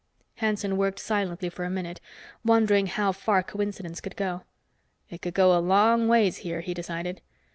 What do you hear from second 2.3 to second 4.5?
wondering how far coincidence could go.